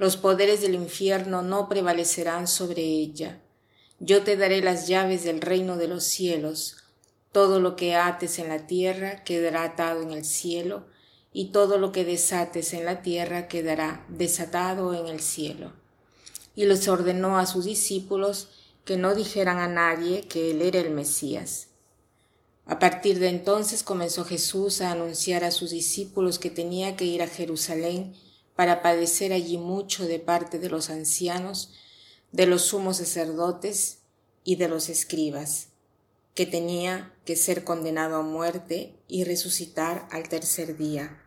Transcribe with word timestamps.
Los 0.00 0.16
poderes 0.16 0.62
del 0.62 0.74
infierno 0.74 1.42
no 1.42 1.68
prevalecerán 1.68 2.48
sobre 2.48 2.80
ella. 2.80 3.38
Yo 3.98 4.22
te 4.22 4.34
daré 4.38 4.62
las 4.62 4.88
llaves 4.88 5.24
del 5.24 5.42
reino 5.42 5.76
de 5.76 5.88
los 5.88 6.04
cielos. 6.04 6.78
Todo 7.32 7.60
lo 7.60 7.76
que 7.76 7.94
ates 7.94 8.38
en 8.38 8.48
la 8.48 8.66
tierra 8.66 9.22
quedará 9.24 9.62
atado 9.62 10.00
en 10.00 10.12
el 10.12 10.24
cielo, 10.24 10.86
y 11.34 11.52
todo 11.52 11.76
lo 11.76 11.92
que 11.92 12.06
desates 12.06 12.72
en 12.72 12.86
la 12.86 13.02
tierra 13.02 13.46
quedará 13.46 14.06
desatado 14.08 14.94
en 14.94 15.06
el 15.06 15.20
cielo. 15.20 15.74
Y 16.56 16.64
les 16.64 16.88
ordenó 16.88 17.38
a 17.38 17.44
sus 17.44 17.66
discípulos 17.66 18.48
que 18.86 18.96
no 18.96 19.14
dijeran 19.14 19.58
a 19.58 19.68
nadie 19.68 20.22
que 20.22 20.52
él 20.52 20.62
era 20.62 20.78
el 20.80 20.92
Mesías. 20.92 21.66
A 22.64 22.78
partir 22.78 23.18
de 23.18 23.28
entonces 23.28 23.82
comenzó 23.82 24.24
Jesús 24.24 24.80
a 24.80 24.92
anunciar 24.92 25.44
a 25.44 25.50
sus 25.50 25.72
discípulos 25.72 26.38
que 26.38 26.48
tenía 26.48 26.96
que 26.96 27.04
ir 27.04 27.20
a 27.20 27.28
Jerusalén 27.28 28.14
para 28.60 28.82
padecer 28.82 29.32
allí 29.32 29.56
mucho 29.56 30.06
de 30.06 30.18
parte 30.18 30.58
de 30.58 30.68
los 30.68 30.90
ancianos, 30.90 31.72
de 32.30 32.44
los 32.44 32.60
sumos 32.60 32.98
sacerdotes 32.98 34.00
y 34.44 34.56
de 34.56 34.68
los 34.68 34.90
escribas, 34.90 35.68
que 36.34 36.44
tenía 36.44 37.10
que 37.24 37.36
ser 37.36 37.64
condenado 37.64 38.16
a 38.16 38.22
muerte 38.22 38.98
y 39.08 39.24
resucitar 39.24 40.06
al 40.10 40.28
tercer 40.28 40.76
día. 40.76 41.22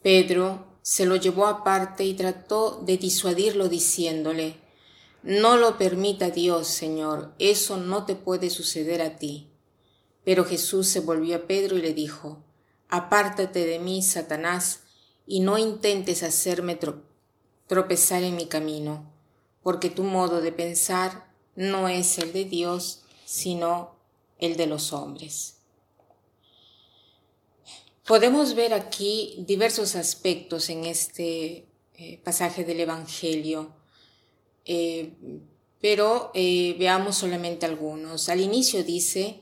Pedro 0.00 0.64
se 0.80 1.04
lo 1.04 1.16
llevó 1.16 1.48
aparte 1.48 2.04
y 2.04 2.14
trató 2.14 2.80
de 2.82 2.96
disuadirlo 2.96 3.68
diciéndole, 3.68 4.56
No 5.22 5.58
lo 5.58 5.76
permita 5.76 6.30
Dios, 6.30 6.66
Señor, 6.66 7.34
eso 7.38 7.76
no 7.76 8.06
te 8.06 8.14
puede 8.14 8.48
suceder 8.48 9.02
a 9.02 9.18
ti. 9.18 9.50
Pero 10.24 10.46
Jesús 10.46 10.88
se 10.88 11.00
volvió 11.00 11.36
a 11.36 11.40
Pedro 11.40 11.76
y 11.76 11.82
le 11.82 11.92
dijo, 11.92 12.42
Apártate 12.88 13.66
de 13.66 13.80
mí, 13.80 14.02
Satanás, 14.02 14.83
y 15.26 15.40
no 15.40 15.58
intentes 15.58 16.22
hacerme 16.22 16.78
tropezar 17.66 18.22
en 18.22 18.36
mi 18.36 18.46
camino, 18.46 19.10
porque 19.62 19.90
tu 19.90 20.02
modo 20.02 20.40
de 20.40 20.52
pensar 20.52 21.32
no 21.56 21.88
es 21.88 22.18
el 22.18 22.32
de 22.32 22.44
Dios, 22.44 23.02
sino 23.24 23.96
el 24.38 24.56
de 24.56 24.66
los 24.66 24.92
hombres. 24.92 25.58
Podemos 28.06 28.54
ver 28.54 28.74
aquí 28.74 29.34
diversos 29.46 29.96
aspectos 29.96 30.68
en 30.68 30.84
este 30.84 31.66
eh, 31.94 32.20
pasaje 32.22 32.64
del 32.64 32.80
Evangelio, 32.80 33.72
eh, 34.66 35.14
pero 35.80 36.30
eh, 36.34 36.76
veamos 36.78 37.16
solamente 37.16 37.64
algunos. 37.64 38.28
Al 38.28 38.40
inicio 38.40 38.84
dice, 38.84 39.40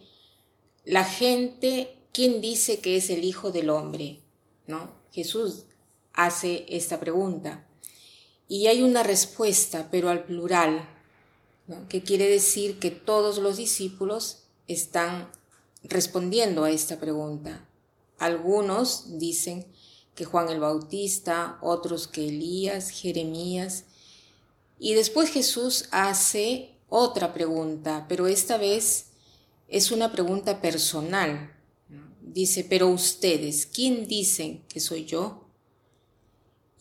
la 0.84 1.04
gente, 1.04 1.96
¿quién 2.12 2.40
dice 2.40 2.78
que 2.78 2.96
es 2.96 3.10
el 3.10 3.24
Hijo 3.24 3.50
del 3.50 3.68
Hombre? 3.70 4.20
¿No? 4.68 4.92
Jesús 5.10 5.64
hace 6.14 6.66
esta 6.68 7.00
pregunta. 7.00 7.66
Y 8.48 8.66
hay 8.66 8.82
una 8.82 9.02
respuesta, 9.02 9.88
pero 9.90 10.10
al 10.10 10.24
plural, 10.24 10.88
que 11.88 12.02
quiere 12.02 12.28
decir 12.28 12.78
que 12.78 12.90
todos 12.90 13.38
los 13.38 13.56
discípulos 13.56 14.44
están 14.66 15.30
respondiendo 15.82 16.64
a 16.64 16.70
esta 16.70 16.98
pregunta. 16.98 17.66
Algunos 18.18 19.18
dicen 19.18 19.66
que 20.14 20.24
Juan 20.24 20.48
el 20.48 20.60
Bautista, 20.60 21.58
otros 21.62 22.08
que 22.08 22.28
Elías, 22.28 22.90
Jeremías. 22.90 23.84
Y 24.78 24.94
después 24.94 25.30
Jesús 25.30 25.88
hace 25.90 26.76
otra 26.88 27.32
pregunta, 27.32 28.06
pero 28.08 28.26
esta 28.26 28.58
vez 28.58 29.06
es 29.68 29.90
una 29.90 30.12
pregunta 30.12 30.60
personal. 30.60 31.56
Dice, 32.20 32.64
pero 32.68 32.88
ustedes, 32.88 33.66
¿quién 33.66 34.06
dicen 34.06 34.64
que 34.68 34.80
soy 34.80 35.04
yo? 35.04 35.41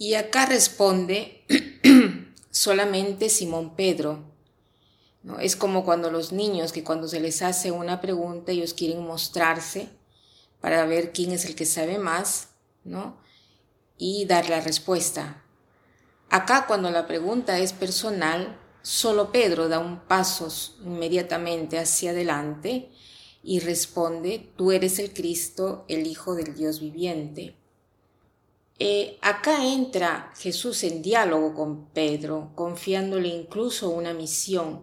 Y 0.02 0.16
acá 0.16 0.48
responde 0.48 1.44
solamente 2.50 3.30
Simón 3.30 3.76
Pedro. 3.76 4.24
¿no? 5.22 5.38
Es 5.38 5.56
como 5.56 5.86
cuando 5.86 6.10
los 6.10 6.32
niños, 6.32 6.72
que 6.72 6.84
cuando 6.84 7.08
se 7.08 7.20
les 7.20 7.44
hace 7.44 7.70
una 7.70 8.02
pregunta, 8.02 8.52
ellos 8.52 8.74
quieren 8.74 9.06
mostrarse 9.06 9.90
para 10.60 10.88
ver 10.88 11.12
quién 11.12 11.30
es 11.30 11.46
el 11.46 11.54
que 11.54 11.68
sabe 11.68 12.00
más, 12.00 12.48
¿no? 12.84 13.16
Y 13.96 14.26
dar 14.26 14.50
la 14.50 14.60
respuesta. 14.60 15.44
Acá 16.32 16.66
cuando 16.66 16.90
la 16.90 17.06
pregunta 17.06 17.60
es 17.60 17.72
personal, 17.72 18.60
solo 18.82 19.32
Pedro 19.32 19.70
da 19.70 19.78
un 19.78 20.00
paso 20.00 20.48
inmediatamente 20.84 21.78
hacia 21.78 22.10
adelante 22.10 22.90
y 23.44 23.60
responde, 23.60 24.52
tú 24.56 24.72
eres 24.72 24.98
el 24.98 25.14
Cristo, 25.14 25.86
el 25.88 26.08
Hijo 26.08 26.34
del 26.34 26.56
Dios 26.56 26.80
viviente. 26.80 27.61
Eh, 28.84 29.20
acá 29.22 29.64
entra 29.64 30.34
Jesús 30.40 30.84
en 30.84 31.04
diálogo 31.04 31.54
con 31.54 31.90
Pedro, 31.90 32.52
confiándole 32.56 33.28
incluso 33.28 33.92
una 33.92 34.12
misión. 34.12 34.82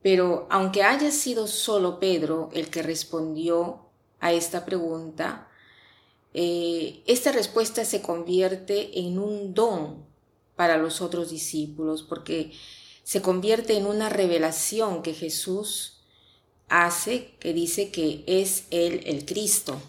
Pero 0.00 0.46
aunque 0.48 0.84
haya 0.84 1.10
sido 1.10 1.48
solo 1.48 1.98
Pedro 1.98 2.50
el 2.52 2.70
que 2.70 2.82
respondió 2.82 3.90
a 4.20 4.32
esta 4.32 4.64
pregunta, 4.64 5.48
eh, 6.34 7.02
esta 7.04 7.32
respuesta 7.32 7.84
se 7.84 8.00
convierte 8.00 9.00
en 9.00 9.18
un 9.18 9.54
don 9.54 10.06
para 10.54 10.76
los 10.76 11.00
otros 11.00 11.30
discípulos, 11.30 12.04
porque 12.04 12.52
se 13.02 13.20
convierte 13.20 13.76
en 13.76 13.86
una 13.86 14.08
revelación 14.08 15.02
que 15.02 15.14
Jesús 15.14 16.04
hace, 16.68 17.34
que 17.40 17.54
dice 17.54 17.90
que 17.90 18.22
es 18.28 18.66
Él 18.70 19.02
el 19.04 19.24
Cristo. 19.24 19.82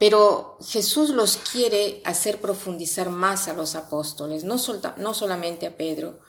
Pero 0.00 0.56
Jesús 0.66 1.10
los 1.10 1.36
quiere 1.36 2.00
hacer 2.06 2.40
profundizar 2.40 3.10
más 3.10 3.48
a 3.48 3.52
los 3.52 3.74
apóstoles, 3.74 4.44
no, 4.44 4.56
no 4.96 5.12
solamente 5.12 5.66
a 5.66 5.76
Pedro, 5.76 6.20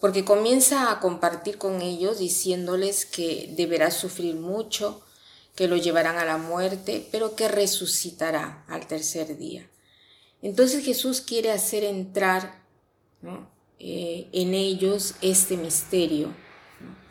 porque 0.00 0.24
comienza 0.24 0.90
a 0.90 0.98
compartir 0.98 1.56
con 1.56 1.82
ellos 1.82 2.18
diciéndoles 2.18 3.06
que 3.06 3.54
deberá 3.56 3.92
sufrir 3.92 4.34
mucho, 4.34 5.02
que 5.54 5.68
lo 5.68 5.76
llevarán 5.76 6.18
a 6.18 6.24
la 6.24 6.36
muerte, 6.36 7.08
pero 7.12 7.36
que 7.36 7.46
resucitará 7.46 8.64
al 8.66 8.88
tercer 8.88 9.38
día. 9.38 9.70
Entonces 10.42 10.84
Jesús 10.84 11.20
quiere 11.20 11.52
hacer 11.52 11.84
entrar 11.84 12.64
eh, 13.78 14.28
en 14.32 14.52
ellos 14.52 15.14
este 15.20 15.56
misterio, 15.56 16.34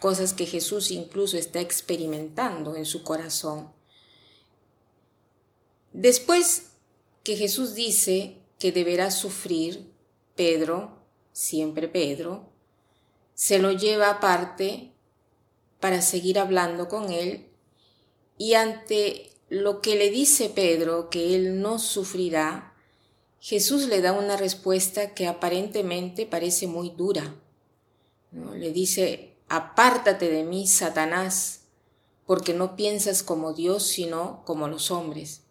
cosas 0.02 0.34
que 0.34 0.46
Jesús 0.46 0.92
incluso 0.92 1.38
está 1.38 1.62
experimentando 1.62 2.76
en 2.76 2.86
su 2.86 3.02
corazón. 3.02 3.74
Después 5.98 6.72
que 7.24 7.38
Jesús 7.38 7.74
dice 7.74 8.42
que 8.60 8.74
deberá 8.74 9.12
sufrir, 9.12 9.94
Pedro, 10.36 11.00
siempre 11.32 11.88
Pedro, 11.88 12.50
se 13.34 13.60
lo 13.60 13.72
lleva 13.72 14.10
aparte 14.10 14.92
para 15.80 16.02
seguir 16.02 16.38
hablando 16.38 16.90
con 16.90 17.14
él 17.14 17.48
y 18.38 18.56
ante 18.56 19.32
lo 19.48 19.80
que 19.80 19.96
le 19.96 20.10
dice 20.10 20.50
Pedro 20.50 21.10
que 21.10 21.34
él 21.34 21.62
no 21.62 21.80
sufrirá, 21.80 22.74
Jesús 23.40 23.88
le 23.88 24.02
da 24.02 24.12
una 24.12 24.36
respuesta 24.36 25.14
que 25.14 25.28
aparentemente 25.28 26.26
parece 26.26 26.68
muy 26.68 26.90
dura. 26.90 27.36
Le 28.34 28.74
dice, 28.74 29.38
apártate 29.48 30.30
de 30.30 30.44
mí, 30.44 30.68
Satanás, 30.68 31.62
porque 32.26 32.54
no 32.54 32.76
piensas 32.76 33.24
como 33.24 33.54
Dios, 33.54 33.84
sino 33.84 34.44
como 34.44 34.68
los 34.68 34.92
hombres. 34.92 35.45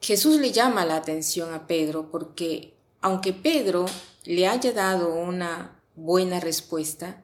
Jesús 0.00 0.40
le 0.40 0.50
llama 0.50 0.86
la 0.86 0.96
atención 0.96 1.52
a 1.52 1.66
Pedro 1.66 2.10
porque 2.10 2.74
aunque 3.02 3.32
Pedro 3.32 3.86
le 4.24 4.48
haya 4.48 4.72
dado 4.72 5.14
una 5.14 5.80
buena 5.94 6.40
respuesta, 6.40 7.22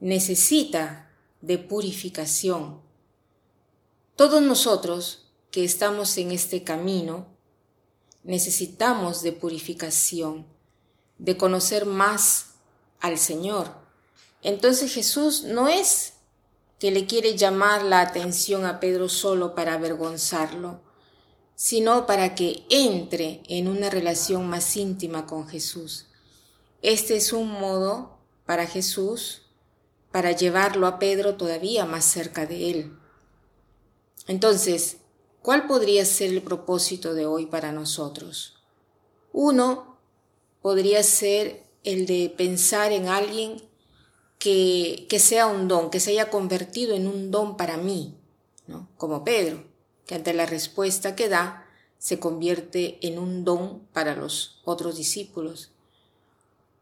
necesita 0.00 1.10
de 1.40 1.58
purificación. 1.58 2.80
Todos 4.14 4.42
nosotros 4.42 5.30
que 5.50 5.64
estamos 5.64 6.16
en 6.18 6.32
este 6.32 6.62
camino 6.64 7.26
necesitamos 8.22 9.22
de 9.22 9.32
purificación, 9.32 10.46
de 11.18 11.36
conocer 11.36 11.86
más 11.86 12.54
al 13.00 13.18
Señor. 13.18 13.70
Entonces 14.42 14.92
Jesús 14.92 15.44
no 15.44 15.68
es 15.68 16.14
que 16.78 16.90
le 16.90 17.06
quiere 17.06 17.36
llamar 17.36 17.84
la 17.84 18.00
atención 18.00 18.64
a 18.64 18.80
Pedro 18.80 19.08
solo 19.08 19.54
para 19.54 19.74
avergonzarlo, 19.74 20.85
sino 21.56 22.06
para 22.06 22.34
que 22.34 22.64
entre 22.68 23.42
en 23.48 23.66
una 23.66 23.90
relación 23.90 24.48
más 24.48 24.76
íntima 24.76 25.26
con 25.26 25.48
Jesús. 25.48 26.06
Este 26.82 27.16
es 27.16 27.32
un 27.32 27.50
modo 27.50 28.18
para 28.44 28.66
Jesús 28.66 29.42
para 30.12 30.32
llevarlo 30.32 30.86
a 30.86 30.98
Pedro 30.98 31.36
todavía 31.36 31.84
más 31.84 32.04
cerca 32.04 32.46
de 32.46 32.70
él. 32.70 32.92
Entonces, 34.26 34.98
¿cuál 35.42 35.66
podría 35.66 36.04
ser 36.04 36.30
el 36.30 36.42
propósito 36.42 37.12
de 37.12 37.26
hoy 37.26 37.46
para 37.46 37.72
nosotros? 37.72 38.54
Uno 39.32 39.98
podría 40.62 41.02
ser 41.02 41.64
el 41.84 42.06
de 42.06 42.32
pensar 42.34 42.92
en 42.92 43.08
alguien 43.08 43.62
que, 44.38 45.06
que 45.08 45.18
sea 45.18 45.46
un 45.46 45.68
don, 45.68 45.90
que 45.90 46.00
se 46.00 46.12
haya 46.12 46.30
convertido 46.30 46.94
en 46.94 47.08
un 47.08 47.30
don 47.30 47.56
para 47.56 47.76
mí, 47.76 48.16
¿no? 48.66 48.88
como 48.96 49.22
Pedro, 49.22 49.64
que 50.06 50.14
ante 50.14 50.32
la 50.32 50.46
respuesta 50.46 51.16
que 51.16 51.28
da 51.28 51.66
se 51.98 52.18
convierte 52.18 52.98
en 53.06 53.18
un 53.18 53.44
don 53.44 53.80
para 53.92 54.14
los 54.14 54.60
otros 54.64 54.96
discípulos. 54.96 55.70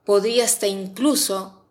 Podría 0.05 0.45
hasta 0.45 0.67
incluso, 0.67 1.63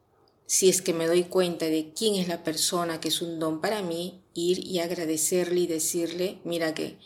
si 0.46 0.70
es 0.70 0.82
que 0.82 0.94
me 0.94 1.08
doy 1.08 1.26
cuenta 1.26 1.66
de 1.66 1.94
quién 1.96 2.16
es 2.16 2.28
la 2.28 2.44
persona 2.44 3.00
que 3.00 3.10
es 3.10 3.22
un 3.22 3.40
don 3.40 3.62
para 3.62 3.82
mí, 3.82 4.22
ir 4.34 4.66
y 4.66 4.80
agradecerle 4.80 5.62
y 5.62 5.68
decirle, 5.68 6.40
mira 6.44 6.74
que 6.74 6.98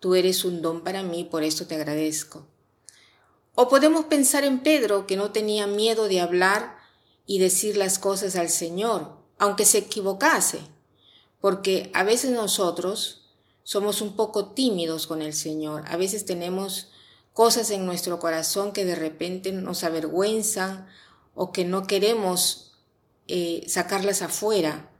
tú 0.00 0.14
eres 0.14 0.44
un 0.44 0.62
don 0.62 0.82
para 0.82 1.02
mí, 1.02 1.24
por 1.24 1.42
esto 1.42 1.66
te 1.66 1.74
agradezco. 1.74 2.46
O 3.54 3.68
podemos 3.68 4.06
pensar 4.06 4.44
en 4.44 4.60
Pedro, 4.60 5.06
que 5.06 5.16
no 5.16 5.30
tenía 5.30 5.66
miedo 5.66 6.08
de 6.08 6.20
hablar 6.20 6.76
y 7.26 7.38
decir 7.38 7.76
las 7.76 7.98
cosas 7.98 8.36
al 8.36 8.48
Señor, 8.48 9.16
aunque 9.38 9.64
se 9.64 9.78
equivocase, 9.78 10.60
porque 11.40 11.90
a 11.94 12.04
veces 12.04 12.30
nosotros 12.30 13.23
somos 13.64 14.00
un 14.00 14.14
poco 14.14 14.52
tímidos 14.52 15.08
con 15.08 15.20
el 15.20 15.34
Señor, 15.34 15.82
a 15.88 15.96
veces 15.96 16.24
tenemos 16.24 16.92
cosas 17.32 17.70
en 17.70 17.84
nuestro 17.84 18.20
corazón 18.20 18.72
que 18.72 18.84
de 18.84 18.94
repente 18.94 19.50
nos 19.50 19.82
avergüenzan 19.82 20.86
o 21.34 21.50
que 21.50 21.64
no 21.64 21.86
queremos 21.86 22.76
eh, 23.26 23.64
sacarlas 23.66 24.22
afuera, 24.22 24.90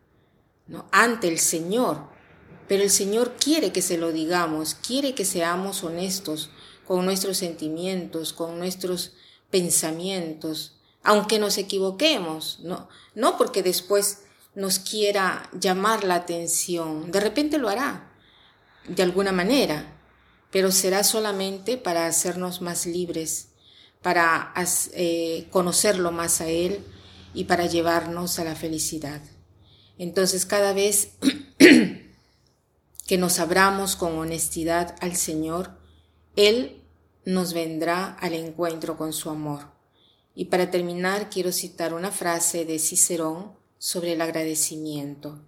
ante 0.91 1.29
el 1.29 1.39
Señor. 1.39 2.09
Pero 2.67 2.83
el 2.83 2.91
Señor 2.91 3.35
quiere 3.37 3.73
que 3.73 3.83
se 3.83 3.99
lo 3.99 4.11
digamos, 4.11 4.75
quiere 4.75 5.15
que 5.15 5.25
seamos 5.25 5.85
honestos 5.85 6.51
con 6.87 7.05
nuestros 7.05 7.37
sentimientos, 7.37 8.33
con 8.33 8.59
nuestros 8.59 9.13
pensamientos, 9.51 10.81
aunque 11.03 11.39
nos 11.39 11.59
equivoquemos, 11.59 12.61
no, 12.63 12.89
no 13.15 13.37
porque 13.37 13.63
después 13.63 14.23
nos 14.55 14.79
quiera 14.79 15.51
llamar 15.53 16.05
la 16.05 16.17
atención, 16.17 17.11
de 17.11 17.21
repente 17.21 17.59
lo 17.59 17.69
hará, 17.69 18.14
de 18.89 19.03
alguna 19.03 19.33
manera, 19.33 19.99
pero 20.51 20.71
será 20.71 21.05
solamente 21.05 21.77
para 21.77 22.07
hacernos 22.07 22.61
más 22.61 22.87
libres, 22.87 23.49
para 24.03 24.53
eh, 24.93 25.47
conocerlo 25.51 26.13
más 26.13 26.41
a 26.41 26.49
Él 26.49 26.85
y 27.33 27.45
para 27.45 27.67
llevarnos 27.67 28.39
a 28.39 28.45
la 28.45 28.55
felicidad. 28.55 29.21
Entonces 29.99 30.47
cada 30.47 30.73
vez 30.73 31.13
que 33.07 33.19
nos 33.19 33.39
abramos 33.39 33.97
con 33.97 34.19
honestidad 34.19 34.97
al 35.01 35.17
Señor, 35.17 35.79
Él 36.37 36.83
nos 37.25 37.55
vendrá 37.55 38.15
al 38.21 38.35
encuentro 38.35 38.97
con 38.97 39.13
su 39.13 39.31
amor. 39.31 39.73
Y 40.35 40.47
para 40.47 40.71
terminar, 40.71 41.31
quiero 41.31 41.53
citar 41.53 41.95
una 41.95 42.11
frase 42.11 42.65
de 42.65 42.79
Cicerón 42.79 43.53
sobre 43.79 44.13
el 44.15 44.21
agradecimiento. 44.21 45.41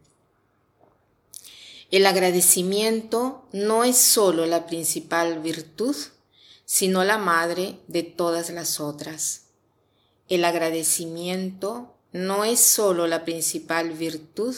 El 1.91 2.05
agradecimiento 2.07 3.47
no 3.53 3.85
es 3.85 3.97
sólo 3.97 4.45
la 4.47 4.67
principal 4.67 5.41
virtud, 5.41 5.95
sino 6.65 7.05
la 7.05 7.17
madre 7.17 7.79
de 7.87 8.03
todas 8.03 8.51
las 8.51 8.81
otras. 8.81 9.43
El 10.29 10.45
agradecimiento 10.45 11.95
no 12.11 12.45
es 12.45 12.59
sólo 12.59 13.07
la 13.07 13.25
principal 13.25 13.91
virtud, 13.91 14.57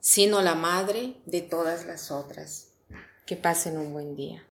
sino 0.00 0.40
la 0.40 0.54
madre 0.54 1.16
de 1.26 1.42
todas 1.42 1.84
las 1.84 2.10
otras. 2.10 2.68
Que 3.26 3.36
pasen 3.36 3.76
un 3.76 3.92
buen 3.92 4.16
día. 4.16 4.45